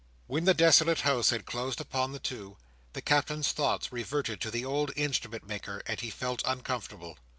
[0.25, 2.57] When the desolate house had closed upon the two,
[2.93, 7.19] the Captain's thoughts reverted to the old Instrument maker, and he felt uncomfortable.